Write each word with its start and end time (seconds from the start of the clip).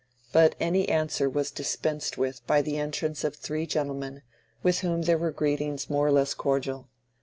But 0.33 0.55
any 0.59 0.89
answer 0.89 1.29
was 1.29 1.51
dispensed 1.51 2.17
with 2.17 2.43
by 2.47 2.63
the 2.63 2.79
entrance 2.79 3.23
of 3.23 3.35
three 3.35 3.67
gentlemen, 3.67 4.23
with 4.63 4.79
whom 4.79 5.03
there 5.03 5.19
were 5.19 5.29
greetings 5.29 5.91
more 5.91 6.07
or 6.07 6.11
less 6.11 6.33
cordial. 6.33 6.89